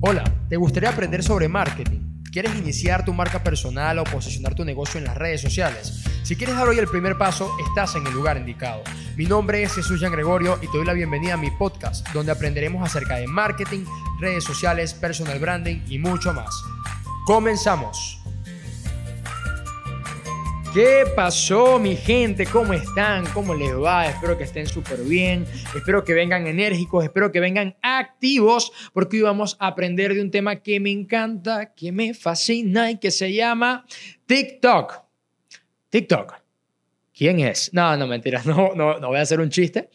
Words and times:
Hola, 0.00 0.22
¿te 0.48 0.56
gustaría 0.56 0.90
aprender 0.90 1.24
sobre 1.24 1.48
marketing? 1.48 2.22
¿Quieres 2.30 2.54
iniciar 2.54 3.04
tu 3.04 3.12
marca 3.12 3.42
personal 3.42 3.98
o 3.98 4.04
posicionar 4.04 4.54
tu 4.54 4.64
negocio 4.64 4.98
en 4.98 5.04
las 5.04 5.16
redes 5.16 5.40
sociales? 5.40 6.04
Si 6.22 6.36
quieres 6.36 6.54
dar 6.54 6.68
hoy 6.68 6.78
el 6.78 6.86
primer 6.86 7.18
paso, 7.18 7.50
estás 7.66 7.96
en 7.96 8.06
el 8.06 8.12
lugar 8.12 8.36
indicado. 8.36 8.84
Mi 9.16 9.26
nombre 9.26 9.60
es 9.60 9.72
Jesús 9.72 10.00
Jean 10.00 10.12
Gregorio 10.12 10.56
y 10.62 10.68
te 10.70 10.76
doy 10.76 10.86
la 10.86 10.92
bienvenida 10.92 11.34
a 11.34 11.36
mi 11.36 11.50
podcast, 11.50 12.06
donde 12.10 12.30
aprenderemos 12.30 12.88
acerca 12.88 13.16
de 13.16 13.26
marketing, 13.26 13.86
redes 14.20 14.44
sociales, 14.44 14.94
personal 14.94 15.40
branding 15.40 15.80
y 15.88 15.98
mucho 15.98 16.32
más. 16.32 16.54
Comenzamos. 17.26 18.17
¿Qué 20.74 21.04
pasó, 21.16 21.78
mi 21.78 21.96
gente? 21.96 22.44
¿Cómo 22.44 22.74
están? 22.74 23.24
¿Cómo 23.32 23.54
les 23.54 23.74
va? 23.74 24.06
Espero 24.06 24.36
que 24.36 24.44
estén 24.44 24.66
súper 24.66 25.00
bien. 25.00 25.46
Espero 25.74 26.04
que 26.04 26.12
vengan 26.12 26.46
enérgicos. 26.46 27.02
Espero 27.04 27.32
que 27.32 27.40
vengan 27.40 27.76
activos. 27.80 28.70
Porque 28.92 29.16
hoy 29.16 29.22
vamos 29.22 29.56
a 29.60 29.68
aprender 29.68 30.12
de 30.12 30.20
un 30.20 30.30
tema 30.30 30.56
que 30.56 30.78
me 30.78 30.90
encanta, 30.90 31.72
que 31.74 31.90
me 31.90 32.12
fascina 32.12 32.90
y 32.90 32.98
que 32.98 33.10
se 33.10 33.32
llama 33.32 33.86
TikTok. 34.26 35.00
TikTok. 35.88 36.34
¿Quién 37.14 37.40
es? 37.40 37.72
No, 37.72 37.96
no, 37.96 38.06
mentiras. 38.06 38.44
No, 38.46 38.74
no, 38.74 38.98
no 38.98 39.08
voy 39.08 39.18
a 39.18 39.22
hacer 39.22 39.40
un 39.40 39.48
chiste. 39.48 39.88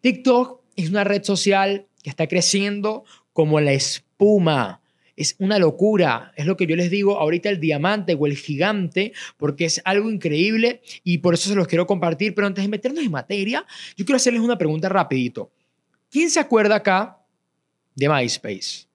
TikTok 0.00 0.62
es 0.74 0.90
una 0.90 1.04
red 1.04 1.22
social 1.22 1.86
que 2.02 2.10
está 2.10 2.26
creciendo 2.26 3.04
como 3.32 3.60
la 3.60 3.72
espuma 3.72 4.82
es 5.18 5.34
una 5.38 5.58
locura. 5.58 6.32
Es 6.36 6.46
lo 6.46 6.56
que 6.56 6.66
yo 6.66 6.76
les 6.76 6.90
digo 6.90 7.18
ahorita 7.18 7.48
el 7.48 7.58
diamante 7.58 8.14
o 8.14 8.26
el 8.26 8.36
gigante, 8.36 9.12
porque 9.36 9.64
es 9.64 9.82
algo 9.84 10.10
increíble 10.10 10.80
y 11.02 11.18
por 11.18 11.34
eso 11.34 11.48
se 11.48 11.56
los 11.56 11.66
quiero 11.66 11.86
compartir. 11.86 12.34
Pero 12.34 12.46
antes 12.46 12.64
de 12.64 12.68
meternos 12.68 13.04
en 13.04 13.10
materia, 13.10 13.66
yo 13.96 14.04
quiero 14.04 14.16
hacerles 14.16 14.42
una 14.42 14.56
pregunta 14.56 14.88
rapidito. 14.88 15.50
¿Quién 16.10 16.30
se 16.30 16.38
acuerda 16.38 16.76
acá 16.76 17.18
de 17.96 18.08
MySpace? 18.08 18.86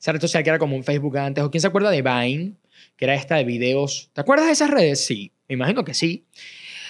Esa 0.00 0.12
red 0.12 0.20
social 0.20 0.42
que 0.42 0.50
era 0.50 0.58
como 0.58 0.74
un 0.74 0.82
Facebook 0.82 1.18
antes. 1.18 1.44
¿O 1.44 1.50
quién 1.50 1.60
se 1.60 1.66
acuerda 1.66 1.90
de 1.90 2.02
Vine? 2.02 2.54
Que 2.96 3.04
era 3.04 3.14
esta 3.14 3.36
de 3.36 3.44
videos. 3.44 4.10
¿Te 4.14 4.22
acuerdas 4.22 4.46
de 4.46 4.52
esas 4.52 4.70
redes? 4.70 5.04
Sí, 5.04 5.32
me 5.48 5.54
imagino 5.54 5.84
que 5.84 5.92
sí. 5.92 6.24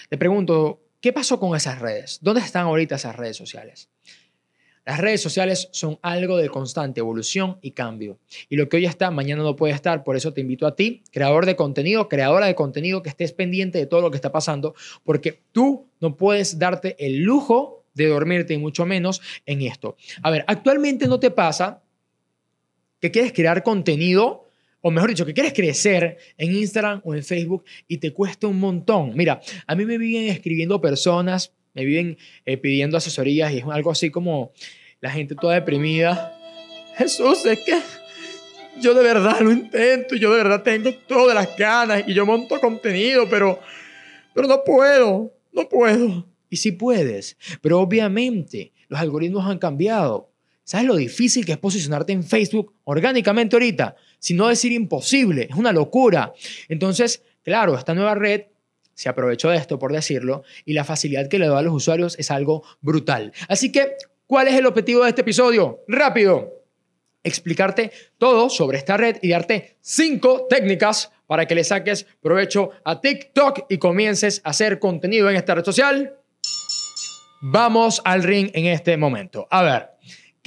Te 0.08 0.16
pregunto, 0.16 0.82
¿qué 1.00 1.12
pasó 1.12 1.40
con 1.40 1.56
esas 1.56 1.80
redes? 1.80 2.20
¿Dónde 2.22 2.40
están 2.40 2.66
ahorita 2.66 2.94
esas 2.94 3.16
redes 3.16 3.36
sociales? 3.36 3.90
Las 4.88 5.00
redes 5.00 5.20
sociales 5.20 5.68
son 5.70 5.98
algo 6.00 6.38
de 6.38 6.48
constante 6.48 7.00
evolución 7.00 7.58
y 7.60 7.72
cambio. 7.72 8.18
Y 8.48 8.56
lo 8.56 8.70
que 8.70 8.78
hoy 8.78 8.86
está, 8.86 9.10
mañana 9.10 9.42
no 9.42 9.54
puede 9.54 9.74
estar. 9.74 10.02
Por 10.02 10.16
eso 10.16 10.32
te 10.32 10.40
invito 10.40 10.66
a 10.66 10.76
ti, 10.76 11.02
creador 11.12 11.44
de 11.44 11.56
contenido, 11.56 12.08
creadora 12.08 12.46
de 12.46 12.54
contenido, 12.54 13.02
que 13.02 13.10
estés 13.10 13.34
pendiente 13.34 13.76
de 13.76 13.84
todo 13.84 14.00
lo 14.00 14.10
que 14.10 14.16
está 14.16 14.32
pasando, 14.32 14.74
porque 15.04 15.42
tú 15.52 15.90
no 16.00 16.16
puedes 16.16 16.58
darte 16.58 16.96
el 17.04 17.18
lujo 17.18 17.84
de 17.92 18.06
dormirte 18.06 18.54
y 18.54 18.58
mucho 18.58 18.86
menos 18.86 19.20
en 19.44 19.60
esto. 19.60 19.98
A 20.22 20.30
ver, 20.30 20.46
actualmente 20.48 21.06
no 21.06 21.20
te 21.20 21.30
pasa 21.30 21.82
que 22.98 23.10
quieres 23.10 23.34
crear 23.34 23.62
contenido 23.62 24.48
o 24.80 24.90
mejor 24.90 25.10
dicho, 25.10 25.26
que 25.26 25.34
quieres 25.34 25.52
crecer 25.52 26.16
en 26.38 26.54
Instagram 26.54 27.02
o 27.04 27.14
en 27.14 27.22
Facebook 27.22 27.64
y 27.88 27.98
te 27.98 28.14
cuesta 28.14 28.46
un 28.46 28.58
montón. 28.58 29.12
Mira, 29.14 29.40
a 29.66 29.74
mí 29.74 29.84
me 29.84 29.98
vienen 29.98 30.30
escribiendo 30.30 30.80
personas, 30.80 31.52
me 31.78 31.84
viven 31.84 32.18
eh, 32.44 32.56
pidiendo 32.56 32.96
asesorías 32.96 33.52
y 33.52 33.58
es 33.58 33.64
algo 33.64 33.90
así 33.90 34.10
como, 34.10 34.52
la 35.00 35.10
gente 35.10 35.34
toda 35.34 35.54
deprimida. 35.54 36.36
Jesús, 36.96 37.46
es 37.46 37.60
que 37.60 37.78
yo 38.80 38.94
de 38.94 39.02
verdad 39.02 39.40
lo 39.40 39.52
intento, 39.52 40.16
yo 40.16 40.32
de 40.32 40.38
verdad 40.42 40.62
tengo 40.62 40.92
todas 41.06 41.34
las 41.34 41.56
ganas 41.56 42.02
y 42.06 42.14
yo 42.14 42.26
monto 42.26 42.60
contenido, 42.60 43.28
pero, 43.30 43.60
pero 44.34 44.48
no 44.48 44.64
puedo, 44.64 45.32
no 45.52 45.68
puedo. 45.68 46.26
Y 46.50 46.56
sí 46.56 46.72
puedes, 46.72 47.36
pero 47.60 47.80
obviamente 47.80 48.72
los 48.88 48.98
algoritmos 48.98 49.46
han 49.46 49.58
cambiado. 49.58 50.32
¿Sabes 50.64 50.86
lo 50.86 50.96
difícil 50.96 51.46
que 51.46 51.52
es 51.52 51.58
posicionarte 51.58 52.12
en 52.12 52.24
Facebook 52.24 52.74
orgánicamente 52.84 53.54
ahorita? 53.54 53.94
Si 54.18 54.34
no 54.34 54.48
decir 54.48 54.72
imposible, 54.72 55.46
es 55.48 55.56
una 55.56 55.72
locura. 55.72 56.32
Entonces, 56.68 57.22
claro, 57.42 57.76
esta 57.76 57.94
nueva 57.94 58.14
red 58.14 58.42
se 58.98 59.08
aprovechó 59.08 59.50
de 59.50 59.56
esto, 59.56 59.78
por 59.78 59.92
decirlo, 59.92 60.42
y 60.64 60.72
la 60.72 60.84
facilidad 60.84 61.28
que 61.28 61.38
le 61.38 61.48
da 61.48 61.58
a 61.58 61.62
los 61.62 61.72
usuarios 61.72 62.18
es 62.18 62.30
algo 62.30 62.64
brutal. 62.80 63.32
Así 63.48 63.72
que 63.72 63.96
¿Cuál 64.28 64.46
es 64.46 64.54
el 64.56 64.66
objetivo 64.66 65.04
de 65.04 65.08
este 65.08 65.22
episodio? 65.22 65.80
Rápido, 65.88 66.52
explicarte 67.24 67.90
todo 68.18 68.50
sobre 68.50 68.76
esta 68.76 68.98
red 68.98 69.16
y 69.22 69.30
darte 69.30 69.78
cinco 69.80 70.46
técnicas 70.50 71.10
para 71.26 71.46
que 71.46 71.54
le 71.54 71.64
saques 71.64 72.06
provecho 72.20 72.72
a 72.84 73.00
TikTok 73.00 73.60
y 73.70 73.78
comiences 73.78 74.42
a 74.44 74.50
hacer 74.50 74.78
contenido 74.80 75.30
en 75.30 75.36
esta 75.36 75.54
red 75.54 75.64
social. 75.64 76.18
Vamos 77.40 78.02
al 78.04 78.22
ring 78.22 78.50
en 78.52 78.66
este 78.66 78.98
momento. 78.98 79.48
A 79.50 79.62
ver, 79.62 79.88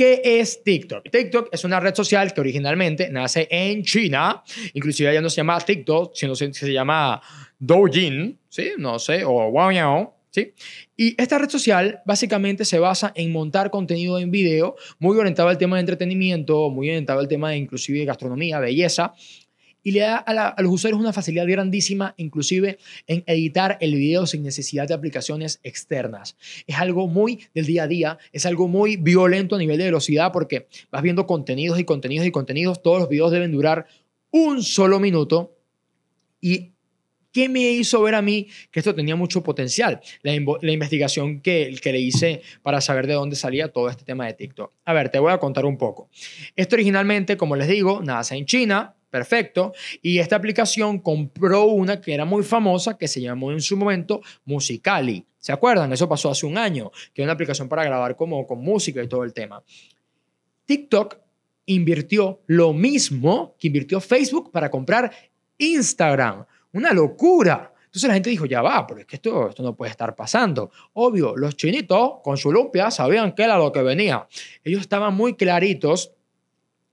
¿Qué 0.01 0.19
es 0.23 0.63
TikTok? 0.63 1.11
TikTok 1.11 1.49
es 1.51 1.63
una 1.63 1.79
red 1.79 1.93
social 1.93 2.33
que 2.33 2.41
originalmente 2.41 3.11
nace 3.11 3.47
en 3.51 3.83
China, 3.83 4.41
inclusive 4.73 5.13
ya 5.13 5.21
no 5.21 5.29
se 5.29 5.35
llama 5.35 5.59
TikTok, 5.59 6.15
sino 6.15 6.33
se, 6.33 6.51
se 6.55 6.73
llama 6.73 7.21
Douyin, 7.59 8.35
¿sí? 8.49 8.71
No 8.79 8.97
sé, 8.97 9.23
o 9.23 9.29
Wangyao, 9.49 10.17
¿sí? 10.31 10.55
Y 10.97 11.21
esta 11.21 11.37
red 11.37 11.49
social 11.49 12.01
básicamente 12.03 12.65
se 12.65 12.79
basa 12.79 13.11
en 13.13 13.31
montar 13.31 13.69
contenido 13.69 14.17
en 14.17 14.31
video, 14.31 14.75
muy 14.97 15.19
orientado 15.19 15.49
al 15.49 15.59
tema 15.59 15.75
de 15.75 15.81
entretenimiento, 15.81 16.71
muy 16.71 16.89
orientado 16.89 17.19
al 17.19 17.27
tema 17.27 17.51
de 17.51 17.57
inclusive 17.57 18.03
gastronomía, 18.03 18.57
belleza, 18.57 19.13
y 19.83 19.91
le 19.91 20.01
da 20.01 20.17
a, 20.17 20.61
los 20.61 20.71
usuarios 20.71 20.99
una 20.99 21.13
facilidad 21.13 21.47
grandísima, 21.47 22.13
inclusive 22.17 22.77
en 23.07 23.23
editar 23.27 23.77
el 23.81 23.95
video 23.95 24.25
sin 24.25 24.43
necesidad 24.43 24.87
de 24.87 24.93
aplicaciones 24.93 25.59
externas. 25.63 26.35
Es 26.67 26.77
algo 26.77 27.07
muy 27.07 27.39
del 27.53 27.65
día 27.65 27.83
a 27.83 27.87
día, 27.87 28.17
es 28.31 28.45
algo 28.45 28.67
muy 28.67 28.97
violento 28.97 29.55
a 29.55 29.59
nivel 29.59 29.77
de 29.77 29.85
velocidad 29.85 30.31
porque 30.31 30.67
vas 30.91 31.01
viendo 31.01 31.25
contenidos 31.25 31.79
y 31.79 31.83
contenidos 31.83 32.27
y 32.27 32.31
contenidos, 32.31 32.81
todos 32.81 32.99
los 32.99 33.09
videos 33.09 33.31
deben 33.31 33.51
durar 33.51 33.87
un 34.31 34.63
solo 34.63 34.99
minuto 34.99 35.55
y 36.39 36.71
¿Qué 37.31 37.47
me 37.47 37.61
hizo 37.61 38.01
ver 38.01 38.15
a 38.15 38.21
mí 38.21 38.49
que 38.71 38.81
esto 38.81 38.93
tenía 38.93 39.15
mucho 39.15 39.41
potencial? 39.41 40.01
La, 40.21 40.33
investigación 40.33 41.39
que, 41.39 41.73
que, 41.81 41.93
le 41.93 41.99
hice 41.99 42.41
para 42.61 42.81
saber 42.81 43.07
de 43.07 43.13
dónde 43.13 43.37
salía 43.37 43.69
todo 43.69 43.89
este 43.89 44.03
tema 44.03 44.25
de 44.25 44.33
TikTok. 44.33 44.73
A 44.83 44.93
ver, 44.93 45.09
te 45.09 45.17
voy 45.17 45.31
a 45.31 45.37
contar 45.37 45.65
un 45.65 45.77
poco. 45.77 46.09
Esto 46.57 46.75
originalmente, 46.75 47.37
como 47.37 47.55
les 47.55 47.69
digo, 47.69 48.01
nace 48.03 48.35
en 48.35 48.45
China, 48.45 48.95
perfecto, 49.11 49.73
y 50.01 50.17
esta 50.17 50.37
aplicación 50.37 50.97
compró 50.99 51.65
una 51.65 52.01
que 52.01 52.13
era 52.13 52.25
muy 52.25 52.41
famosa, 52.41 52.97
que 52.97 53.07
se 53.07 53.21
llamó 53.21 53.51
en 53.51 53.61
su 53.61 53.77
momento 53.77 54.21
Musicali. 54.45 55.25
¿Se 55.37 55.51
acuerdan? 55.51 55.91
Eso 55.91 56.07
pasó 56.07 56.31
hace 56.31 56.45
un 56.45 56.57
año, 56.57 56.91
que 57.13 57.21
era 57.21 57.27
una 57.27 57.33
aplicación 57.33 57.67
para 57.67 57.83
grabar 57.83 58.15
como 58.15 58.47
con 58.47 58.61
música 58.61 59.03
y 59.03 59.07
todo 59.07 59.23
el 59.23 59.33
tema. 59.33 59.61
TikTok 60.65 61.17
invirtió 61.65 62.41
lo 62.47 62.73
mismo 62.73 63.55
que 63.59 63.67
invirtió 63.67 63.99
Facebook 63.99 64.51
para 64.51 64.71
comprar 64.71 65.11
Instagram. 65.57 66.45
Una 66.73 66.93
locura. 66.93 67.73
Entonces 67.85 68.07
la 68.07 68.13
gente 68.13 68.29
dijo, 68.29 68.45
ya 68.45 68.61
va, 68.61 68.87
pero 68.87 69.01
es 69.01 69.05
que 69.05 69.17
esto, 69.17 69.49
esto 69.49 69.63
no 69.63 69.75
puede 69.75 69.91
estar 69.91 70.15
pasando. 70.15 70.71
Obvio, 70.93 71.35
los 71.35 71.57
chinitos 71.57 72.19
con 72.23 72.37
su 72.37 72.51
lumpia 72.51 72.89
sabían 72.89 73.33
qué 73.33 73.43
era 73.43 73.57
lo 73.57 73.71
que 73.71 73.81
venía. 73.81 74.27
Ellos 74.63 74.81
estaban 74.81 75.13
muy 75.13 75.35
claritos 75.35 76.13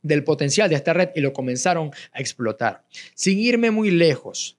del 0.08 0.24
potencial 0.24 0.68
de 0.68 0.74
esta 0.76 0.92
red 0.92 1.10
y 1.14 1.20
lo 1.20 1.32
comenzaron 1.32 1.90
a 2.12 2.20
explotar. 2.20 2.84
Sin 3.14 3.38
irme 3.38 3.70
muy 3.70 3.90
lejos, 3.90 4.58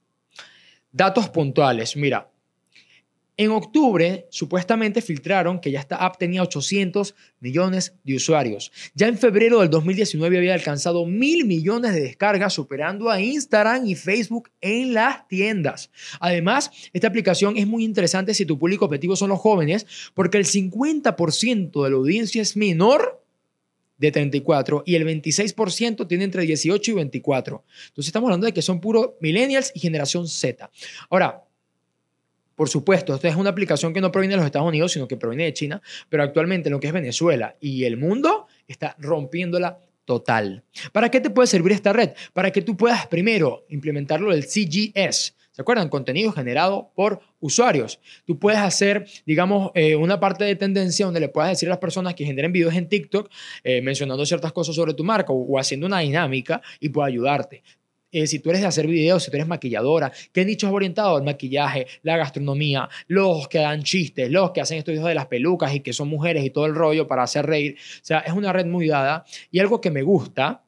datos 0.91 1.29
puntuales. 1.29 1.97
Mira, 1.97 2.29
en 3.39 3.51
octubre, 3.51 4.27
supuestamente 4.31 5.01
filtraron 5.01 5.61
que 5.61 5.71
ya 5.71 5.79
esta 5.79 5.95
app 5.95 6.17
tenía 6.17 6.43
800 6.43 7.15
millones 7.39 7.93
de 8.03 8.17
usuarios. 8.17 8.69
Ya 8.95 9.07
en 9.07 9.17
febrero 9.17 9.61
del 9.61 9.69
2019 9.69 10.39
había 10.39 10.53
alcanzado 10.53 11.05
mil 11.05 11.45
millones 11.45 11.93
de 11.93 12.01
descargas, 12.01 12.51
superando 12.51 13.09
a 13.09 13.21
Instagram 13.21 13.87
y 13.87 13.95
Facebook 13.95 14.49
en 14.59 14.93
las 14.93 15.25
tiendas. 15.29 15.89
Además, 16.19 16.69
esta 16.91 17.07
aplicación 17.07 17.55
es 17.55 17.65
muy 17.65 17.85
interesante 17.85 18.33
si 18.33 18.45
tu 18.45 18.59
público 18.59 18.83
objetivo 18.83 19.15
son 19.15 19.29
los 19.29 19.39
jóvenes, 19.39 19.87
porque 20.13 20.37
el 20.37 20.43
50% 20.43 21.81
de 21.81 21.89
la 21.89 21.95
audiencia 21.95 22.41
es 22.41 22.57
menor 22.57 23.23
de 23.99 24.11
34 24.11 24.83
y 24.85 24.95
el 24.95 25.05
26% 25.05 26.07
tiene 26.07 26.23
entre 26.23 26.43
18 26.43 26.91
y 26.91 26.93
24. 26.95 27.63
Entonces 27.89 28.07
estamos 28.07 28.27
hablando 28.27 28.47
de 28.47 28.53
que 28.53 28.63
son 28.63 28.81
puro 28.81 29.17
millennials 29.21 29.71
y 29.75 29.79
generación 29.79 30.27
Z. 30.27 30.71
Ahora, 31.09 31.43
por 32.55 32.67
supuesto, 32.67 33.15
esta 33.15 33.27
es 33.27 33.35
una 33.35 33.51
aplicación 33.51 33.93
que 33.93 34.01
no 34.01 34.11
proviene 34.11 34.33
de 34.33 34.37
los 34.37 34.45
Estados 34.45 34.67
Unidos, 34.67 34.91
sino 34.91 35.07
que 35.07 35.15
proviene 35.15 35.45
de 35.45 35.53
China, 35.53 35.81
pero 36.09 36.23
actualmente 36.23 36.69
lo 36.69 36.79
que 36.79 36.87
es 36.87 36.93
Venezuela 36.93 37.55
y 37.61 37.85
el 37.85 37.95
mundo 37.95 38.47
está 38.67 38.95
rompiéndola 38.99 39.79
total. 40.03 40.63
¿Para 40.91 41.09
qué 41.09 41.21
te 41.21 41.29
puede 41.29 41.47
servir 41.47 41.71
esta 41.71 41.93
red? 41.93 42.11
Para 42.33 42.51
que 42.51 42.61
tú 42.61 42.75
puedas 42.75 43.07
primero 43.07 43.65
implementarlo 43.69 44.33
el 44.33 44.43
CGS. 44.43 45.35
¿Se 45.59 45.63
acuerdan? 45.63 45.89
Contenido 45.89 46.31
generado 46.31 46.89
por 46.95 47.19
usuarios. 47.41 47.99
Tú 48.25 48.39
puedes 48.39 48.61
hacer, 48.61 49.05
digamos, 49.25 49.71
eh, 49.75 49.93
una 49.93 50.17
parte 50.17 50.45
de 50.45 50.55
tendencia 50.55 51.05
donde 51.05 51.19
le 51.19 51.27
puedas 51.27 51.49
decir 51.49 51.67
a 51.67 51.71
las 51.71 51.79
personas 51.79 52.15
que 52.15 52.23
generen 52.23 52.53
videos 52.53 52.73
en 52.75 52.87
TikTok 52.87 53.29
eh, 53.65 53.81
mencionando 53.81 54.25
ciertas 54.25 54.53
cosas 54.53 54.73
sobre 54.73 54.93
tu 54.93 55.03
marca 55.03 55.33
o, 55.33 55.59
haciendo 55.59 55.85
una 55.85 55.99
dinámica 55.99 56.61
y 56.79 56.87
puede 56.87 57.09
ayudarte. 57.09 57.61
Eh, 58.09 58.25
si 58.25 58.39
tú 58.39 58.51
eres 58.51 58.61
de 58.61 58.67
hacer 58.67 58.87
videos, 58.87 59.21
si 59.21 59.31
tú 59.31 59.35
eres 59.35 59.49
maquilladora, 59.49 60.13
¿qué 60.31 60.45
nichos 60.45 60.71
orientado 60.71 61.17
El 61.17 61.25
maquillaje, 61.25 61.87
la 62.03 62.15
gastronomía, 62.15 62.87
los 63.07 63.49
que 63.49 63.57
dan 63.57 63.83
chistes, 63.83 64.31
los 64.31 64.51
que 64.51 64.61
hacen 64.61 64.77
estudios 64.77 65.03
de 65.03 65.13
las 65.13 65.25
pelucas 65.25 65.75
y 65.75 65.81
que 65.81 65.91
son 65.91 66.07
mujeres 66.07 66.45
y 66.45 66.51
todo 66.51 66.67
el 66.67 66.73
rollo 66.73 67.05
para 67.05 67.23
hacer 67.23 67.45
reír. 67.45 67.75
O 67.77 68.05
sea, 68.05 68.19
es 68.19 68.31
una 68.31 68.53
red 68.53 68.65
muy 68.65 68.87
dada 68.87 69.25
y 69.51 69.59
algo 69.59 69.81
que 69.81 69.91
me 69.91 70.03
gusta 70.03 70.63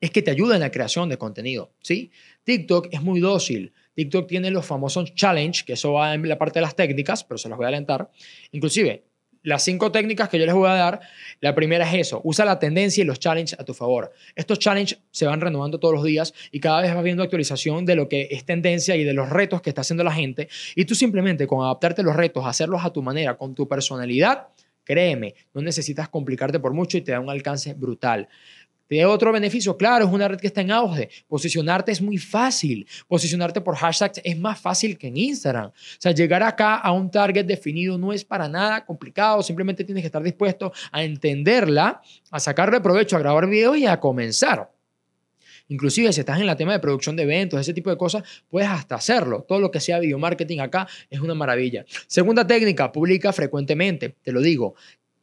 es 0.00 0.10
que 0.10 0.22
te 0.22 0.30
ayuda 0.30 0.54
en 0.54 0.60
la 0.60 0.70
creación 0.70 1.08
de 1.08 1.18
contenido, 1.18 1.72
¿sí? 1.82 2.10
TikTok 2.44 2.88
es 2.92 3.02
muy 3.02 3.20
dócil. 3.20 3.72
TikTok 3.94 4.28
tiene 4.28 4.50
los 4.50 4.66
famosos 4.66 5.14
challenge, 5.14 5.64
que 5.64 5.72
eso 5.72 5.94
va 5.94 6.14
en 6.14 6.28
la 6.28 6.38
parte 6.38 6.58
de 6.58 6.62
las 6.62 6.76
técnicas, 6.76 7.24
pero 7.24 7.38
se 7.38 7.48
los 7.48 7.56
voy 7.56 7.64
a 7.64 7.68
alentar. 7.68 8.10
Inclusive, 8.52 9.04
las 9.46 9.62
cinco 9.62 9.92
técnicas 9.92 10.28
que 10.28 10.40
yo 10.40 10.44
les 10.44 10.54
voy 10.56 10.68
a 10.68 10.74
dar, 10.74 11.00
la 11.40 11.54
primera 11.54 11.88
es 11.88 11.94
eso, 12.08 12.20
usa 12.24 12.44
la 12.44 12.58
tendencia 12.58 13.02
y 13.02 13.04
los 13.04 13.20
challenges 13.20 13.58
a 13.58 13.64
tu 13.64 13.74
favor. 13.74 14.12
Estos 14.34 14.58
challenges 14.58 14.98
se 15.12 15.24
van 15.24 15.40
renovando 15.40 15.78
todos 15.78 15.94
los 15.94 16.02
días 16.02 16.34
y 16.50 16.58
cada 16.58 16.82
vez 16.82 16.92
vas 16.92 17.04
viendo 17.04 17.22
actualización 17.22 17.86
de 17.86 17.94
lo 17.94 18.08
que 18.08 18.26
es 18.32 18.44
tendencia 18.44 18.96
y 18.96 19.04
de 19.04 19.14
los 19.14 19.30
retos 19.30 19.62
que 19.62 19.70
está 19.70 19.82
haciendo 19.82 20.02
la 20.02 20.12
gente. 20.12 20.48
Y 20.74 20.84
tú 20.84 20.96
simplemente 20.96 21.46
con 21.46 21.64
adaptarte 21.64 22.02
a 22.02 22.04
los 22.04 22.16
retos, 22.16 22.44
hacerlos 22.44 22.84
a 22.84 22.92
tu 22.92 23.02
manera, 23.02 23.36
con 23.36 23.54
tu 23.54 23.68
personalidad, 23.68 24.48
créeme, 24.82 25.36
no 25.54 25.62
necesitas 25.62 26.08
complicarte 26.08 26.58
por 26.58 26.72
mucho 26.72 26.98
y 26.98 27.02
te 27.02 27.12
da 27.12 27.20
un 27.20 27.30
alcance 27.30 27.74
brutal. 27.74 28.28
De 28.88 29.04
otro 29.04 29.32
beneficio, 29.32 29.76
claro, 29.76 30.06
es 30.06 30.12
una 30.12 30.28
red 30.28 30.38
que 30.38 30.46
está 30.46 30.60
en 30.60 30.70
auge. 30.70 31.08
Posicionarte 31.26 31.92
es 31.92 32.00
muy 32.00 32.18
fácil. 32.18 32.86
Posicionarte 33.08 33.60
por 33.60 33.76
hashtags 33.76 34.20
es 34.22 34.38
más 34.38 34.60
fácil 34.60 34.96
que 34.96 35.08
en 35.08 35.16
Instagram. 35.16 35.66
O 35.66 35.72
sea, 35.98 36.12
llegar 36.12 36.42
acá 36.42 36.76
a 36.76 36.92
un 36.92 37.10
target 37.10 37.44
definido 37.44 37.98
no 37.98 38.12
es 38.12 38.24
para 38.24 38.48
nada 38.48 38.84
complicado. 38.84 39.42
Simplemente 39.42 39.84
tienes 39.84 40.02
que 40.02 40.06
estar 40.06 40.22
dispuesto 40.22 40.72
a 40.92 41.02
entenderla, 41.02 42.00
a 42.30 42.40
sacarle 42.40 42.80
provecho, 42.80 43.16
a 43.16 43.18
grabar 43.18 43.48
videos 43.48 43.76
y 43.76 43.86
a 43.86 43.98
comenzar. 43.98 44.70
Inclusive 45.68 46.12
si 46.12 46.20
estás 46.20 46.38
en 46.38 46.46
la 46.46 46.56
tema 46.56 46.72
de 46.72 46.78
producción 46.78 47.16
de 47.16 47.24
eventos, 47.24 47.60
ese 47.60 47.74
tipo 47.74 47.90
de 47.90 47.96
cosas, 47.96 48.22
puedes 48.48 48.68
hasta 48.68 48.94
hacerlo. 48.94 49.44
Todo 49.48 49.58
lo 49.58 49.70
que 49.70 49.80
sea 49.80 49.98
video 49.98 50.18
marketing 50.18 50.60
acá 50.60 50.86
es 51.10 51.20
una 51.20 51.34
maravilla. 51.34 51.84
Segunda 52.06 52.46
técnica, 52.46 52.92
publica 52.92 53.32
frecuentemente. 53.32 54.14
Te 54.22 54.30
lo 54.30 54.40
digo, 54.40 54.76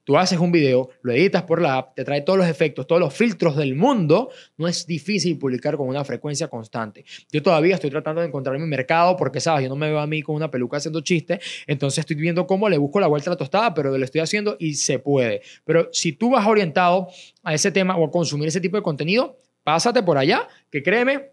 Tú 0.05 0.17
haces 0.17 0.37
un 0.39 0.51
video, 0.51 0.89
lo 1.01 1.13
editas 1.13 1.43
por 1.43 1.61
la 1.61 1.77
app, 1.77 1.95
te 1.95 2.03
trae 2.03 2.21
todos 2.21 2.37
los 2.37 2.47
efectos, 2.47 2.85
todos 2.85 2.99
los 2.99 3.13
filtros 3.13 3.55
del 3.55 3.75
mundo. 3.75 4.31
No 4.57 4.67
es 4.67 4.85
difícil 4.85 5.37
publicar 5.37 5.77
con 5.77 5.87
una 5.87 6.03
frecuencia 6.03 6.49
constante. 6.49 7.05
Yo 7.31 7.41
todavía 7.41 7.75
estoy 7.75 7.89
tratando 7.89 8.19
de 8.19 8.27
encontrar 8.27 8.59
mi 8.59 8.65
mercado 8.65 9.15
porque, 9.15 9.39
sabes, 9.39 9.63
yo 9.63 9.69
no 9.69 9.77
me 9.77 9.87
veo 9.87 9.99
a 9.99 10.07
mí 10.07 10.21
con 10.21 10.35
una 10.35 10.51
peluca 10.51 10.77
haciendo 10.77 10.99
chistes. 11.01 11.39
Entonces 11.67 11.99
estoy 11.99 12.17
viendo 12.17 12.45
cómo 12.45 12.67
le 12.67 12.77
busco 12.77 12.99
la 12.99 13.07
vuelta 13.07 13.29
a 13.29 13.33
la 13.33 13.37
tostada, 13.37 13.73
pero 13.73 13.97
lo 13.97 14.03
estoy 14.03 14.21
haciendo 14.21 14.57
y 14.59 14.73
se 14.73 14.99
puede. 14.99 15.41
Pero 15.63 15.89
si 15.93 16.11
tú 16.11 16.31
vas 16.31 16.45
orientado 16.45 17.07
a 17.43 17.53
ese 17.53 17.71
tema 17.71 17.95
o 17.95 18.05
a 18.05 18.11
consumir 18.11 18.49
ese 18.49 18.59
tipo 18.59 18.75
de 18.75 18.83
contenido, 18.83 19.39
pásate 19.63 20.03
por 20.03 20.17
allá, 20.17 20.47
que 20.69 20.83
créeme, 20.83 21.32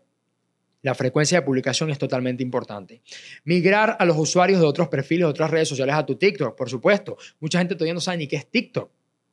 la 0.83 0.95
frecuencia 0.95 1.41
de 1.41 1.47
publicación 1.47 1.91
es 1.91 1.99
totalmente 1.99 2.43
importante. 2.43 3.03
Migrar 3.45 3.97
a 3.99 4.05
los 4.05 4.17
usuarios 4.17 4.61
de 4.61 4.67
otros 4.67 4.89
perfiles, 4.89 5.27
de 5.27 5.31
otras 5.31 5.51
redes 5.51 5.69
sociales 5.69 5.95
a 5.95 6.07
tu 6.07 6.17
TikTok, 6.17 6.57
por 6.57 6.71
supuesto. 6.71 7.17
Mucha 7.39 7.59
gente 7.59 7.75
todavía 7.75 7.95
no 7.95 8.01
sabe 8.01 8.19
ni 8.19 8.27
qué 8.27 8.37
es 8.37 8.47
TikTok. 8.47 8.91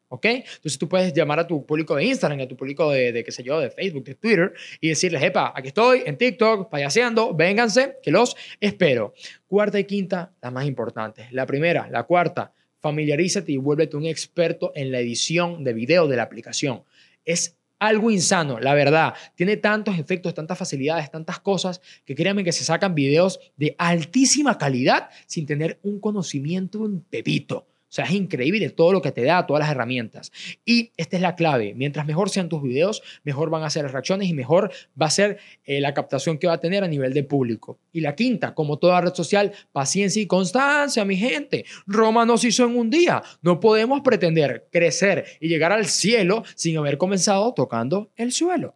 ¿Ok? 0.09 0.25
Entonces 0.25 0.77
tú 0.77 0.87
puedes 0.87 1.11
llamar 1.13 1.39
a 1.39 1.45
tu 1.45 1.65
público 1.65 1.93
de 1.93 2.05
Instagram, 2.05 2.39
a 2.39 2.47
tu 2.47 2.55
público 2.55 2.89
de, 2.89 3.23
qué 3.25 3.31
sé 3.31 3.43
yo, 3.43 3.59
de 3.59 3.69
Facebook, 3.69 4.05
de 4.05 4.15
Twitter 4.15 4.53
y 4.79 4.87
decirles, 4.87 5.21
epa, 5.21 5.51
aquí 5.53 5.67
estoy 5.67 6.03
en 6.05 6.17
TikTok, 6.17 6.69
payaseando, 6.69 7.33
vénganse, 7.33 7.97
que 8.01 8.09
los 8.11 8.37
espero. 8.61 9.13
Cuarta 9.47 9.79
y 9.79 9.83
quinta, 9.83 10.31
la 10.41 10.49
más 10.49 10.65
importante. 10.65 11.27
La 11.31 11.45
primera, 11.45 11.89
la 11.91 12.03
cuarta, 12.03 12.53
familiarízate 12.79 13.51
y 13.51 13.57
vuélvete 13.57 13.97
un 13.97 14.05
experto 14.05 14.71
en 14.75 14.93
la 14.93 15.01
edición 15.01 15.65
de 15.65 15.73
video 15.73 16.07
de 16.07 16.15
la 16.15 16.23
aplicación. 16.23 16.83
Es 17.25 17.56
algo 17.79 18.11
insano, 18.11 18.59
la 18.59 18.73
verdad. 18.73 19.13
Tiene 19.35 19.57
tantos 19.57 19.97
efectos, 19.99 20.33
tantas 20.33 20.57
facilidades, 20.57 21.11
tantas 21.11 21.39
cosas, 21.39 21.81
que 22.05 22.15
créanme 22.15 22.43
que 22.43 22.51
se 22.51 22.63
sacan 22.63 22.95
videos 22.95 23.39
de 23.55 23.75
altísima 23.77 24.57
calidad 24.57 25.09
sin 25.25 25.45
tener 25.45 25.79
un 25.83 25.99
conocimiento, 25.99 26.79
un 26.79 27.01
pepito. 27.01 27.67
Sea, 27.97 28.05
es 28.05 28.11
increíble 28.11 28.69
todo 28.69 28.93
lo 28.93 29.01
que 29.01 29.11
te 29.11 29.23
da, 29.23 29.47
todas 29.47 29.61
las 29.61 29.71
herramientas. 29.71 30.31
Y 30.63 30.91
esta 30.97 31.15
es 31.15 31.21
la 31.23 31.33
clave. 31.33 31.73
Mientras 31.75 32.05
mejor 32.05 32.29
sean 32.29 32.47
tus 32.47 32.61
videos, 32.61 33.01
mejor 33.23 33.49
van 33.49 33.63
a 33.63 33.71
ser 33.71 33.85
las 33.85 33.91
reacciones 33.91 34.29
y 34.29 34.35
mejor 34.35 34.71
va 35.01 35.07
a 35.07 35.09
ser 35.09 35.39
eh, 35.65 35.81
la 35.81 35.95
captación 35.95 36.37
que 36.37 36.45
va 36.45 36.53
a 36.53 36.59
tener 36.59 36.83
a 36.83 36.87
nivel 36.87 37.11
de 37.15 37.23
público. 37.23 37.79
Y 37.91 38.01
la 38.01 38.13
quinta, 38.13 38.53
como 38.53 38.77
toda 38.77 39.01
red 39.01 39.15
social, 39.15 39.51
paciencia 39.71 40.21
y 40.21 40.27
constancia, 40.27 41.03
mi 41.05 41.17
gente. 41.17 41.65
Roma 41.87 42.23
no 42.23 42.37
se 42.37 42.49
hizo 42.49 42.65
en 42.65 42.77
un 42.77 42.91
día. 42.91 43.23
No 43.41 43.59
podemos 43.59 44.01
pretender 44.01 44.67
crecer 44.71 45.25
y 45.39 45.47
llegar 45.47 45.71
al 45.71 45.87
cielo 45.87 46.43
sin 46.53 46.77
haber 46.77 46.99
comenzado 46.99 47.51
tocando 47.55 48.11
el 48.15 48.31
suelo. 48.31 48.75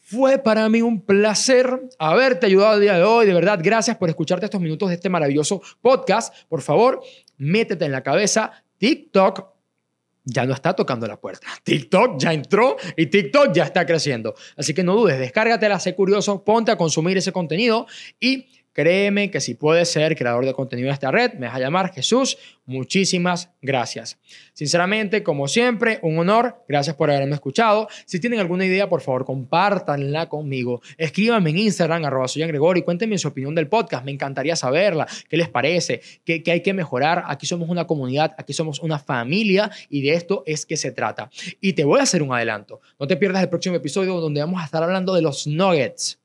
Fue 0.00 0.38
para 0.38 0.68
mí 0.70 0.82
un 0.82 1.02
placer 1.02 1.82
haberte 1.98 2.46
ayudado 2.46 2.74
el 2.74 2.80
día 2.80 2.94
de 2.94 3.04
hoy. 3.04 3.26
De 3.26 3.34
verdad, 3.34 3.60
gracias 3.62 3.96
por 3.96 4.08
escucharte 4.08 4.46
estos 4.46 4.60
minutos 4.60 4.88
de 4.88 4.94
este 4.94 5.08
maravilloso 5.08 5.60
podcast. 5.82 6.34
Por 6.48 6.62
favor, 6.62 7.02
métete 7.38 7.84
en 7.84 7.92
la 7.92 8.02
cabeza. 8.02 8.52
TikTok 8.78 9.58
ya 10.24 10.44
no 10.44 10.52
está 10.52 10.74
tocando 10.74 11.06
la 11.06 11.18
puerta. 11.18 11.46
TikTok 11.62 12.18
ya 12.18 12.32
entró 12.32 12.76
y 12.96 13.06
TikTok 13.06 13.52
ya 13.54 13.64
está 13.64 13.86
creciendo. 13.86 14.34
Así 14.56 14.74
que 14.74 14.84
no 14.84 14.94
dudes, 14.94 15.18
descárgatela, 15.18 15.80
sé 15.80 15.94
curioso, 15.94 16.44
ponte 16.44 16.70
a 16.70 16.76
consumir 16.76 17.16
ese 17.16 17.32
contenido 17.32 17.86
y 18.20 18.46
Créeme 18.78 19.32
que 19.32 19.40
si 19.40 19.54
puedes 19.54 19.90
ser 19.90 20.14
creador 20.14 20.46
de 20.46 20.54
contenido 20.54 20.86
de 20.86 20.92
esta 20.92 21.10
red, 21.10 21.32
me 21.34 21.48
vas 21.48 21.56
a 21.56 21.58
llamar 21.58 21.92
Jesús. 21.92 22.38
Muchísimas 22.64 23.50
gracias. 23.60 24.20
Sinceramente, 24.52 25.24
como 25.24 25.48
siempre, 25.48 25.98
un 26.02 26.16
honor. 26.20 26.62
Gracias 26.68 26.94
por 26.94 27.10
haberme 27.10 27.34
escuchado. 27.34 27.88
Si 28.04 28.20
tienen 28.20 28.38
alguna 28.38 28.66
idea, 28.66 28.88
por 28.88 29.00
favor, 29.00 29.24
compártanla 29.24 30.28
conmigo. 30.28 30.80
Escríbanme 30.96 31.50
en 31.50 31.58
Instagram, 31.58 32.04
arroba 32.04 32.28
soy 32.28 32.44
y 32.44 32.82
cuéntenme 32.82 33.18
su 33.18 33.26
opinión 33.26 33.52
del 33.56 33.66
podcast. 33.66 34.04
Me 34.04 34.12
encantaría 34.12 34.54
saberla. 34.54 35.08
¿Qué 35.28 35.36
les 35.36 35.48
parece? 35.48 36.00
¿Qué, 36.24 36.44
¿Qué 36.44 36.52
hay 36.52 36.62
que 36.62 36.72
mejorar? 36.72 37.24
Aquí 37.26 37.46
somos 37.46 37.68
una 37.68 37.84
comunidad, 37.84 38.36
aquí 38.38 38.52
somos 38.52 38.78
una 38.78 39.00
familia 39.00 39.72
y 39.90 40.02
de 40.02 40.14
esto 40.14 40.44
es 40.46 40.64
que 40.64 40.76
se 40.76 40.92
trata. 40.92 41.30
Y 41.60 41.72
te 41.72 41.82
voy 41.82 41.98
a 41.98 42.04
hacer 42.04 42.22
un 42.22 42.32
adelanto. 42.32 42.80
No 43.00 43.08
te 43.08 43.16
pierdas 43.16 43.42
el 43.42 43.48
próximo 43.48 43.74
episodio 43.74 44.20
donde 44.20 44.40
vamos 44.40 44.62
a 44.62 44.66
estar 44.66 44.84
hablando 44.84 45.14
de 45.14 45.22
los 45.22 45.48
nuggets. 45.48 46.20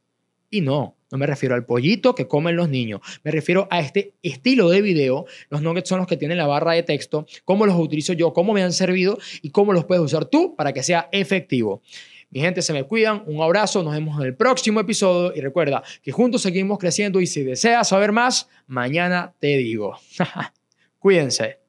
Y 0.52 0.62
no, 0.62 0.96
no 1.14 1.20
me 1.20 1.28
refiero 1.28 1.54
al 1.54 1.64
pollito 1.64 2.16
que 2.16 2.28
comen 2.28 2.56
los 2.56 2.70
niños. 2.70 3.00
Me 3.24 3.30
refiero 3.30 3.68
a 3.70 3.82
este 3.82 4.16
estilo 4.24 4.70
de 4.70 4.82
video. 4.82 5.28
Los 5.52 5.62
nuggets 5.62 5.88
son 5.88 6.00
los 6.00 6.08
que 6.08 6.18
tienen 6.18 6.40
la 6.40 6.48
barra 6.48 6.72
de 6.72 6.82
texto, 6.82 7.28
cómo 7.46 7.68
los 7.68 7.76
utilizo 7.76 8.14
yo, 8.14 8.34
cómo 8.34 8.52
me 8.52 8.64
han 8.64 8.74
servido 8.74 9.20
y 9.44 9.52
cómo 9.52 9.74
los 9.74 9.86
puedes 9.86 10.04
usar 10.04 10.26
tú 10.26 10.56
para 10.56 10.74
que 10.74 10.82
sea 10.82 11.10
efectivo. 11.12 11.84
Mi 12.32 12.40
gente, 12.40 12.64
se 12.64 12.74
me 12.74 12.86
cuidan. 12.86 13.22
Un 13.28 13.44
abrazo. 13.44 13.84
Nos 13.84 13.94
vemos 13.94 14.20
en 14.20 14.26
el 14.26 14.36
próximo 14.36 14.80
episodio. 14.80 15.32
Y 15.36 15.42
recuerda 15.42 15.84
que 16.02 16.12
juntos 16.12 16.42
seguimos 16.42 16.80
creciendo. 16.80 17.22
Y 17.22 17.28
si 17.28 17.44
deseas 17.44 17.90
saber 17.90 18.12
más, 18.12 18.50
mañana 18.66 19.36
te 19.40 19.58
digo. 19.58 19.96
Cuídense. 20.98 21.63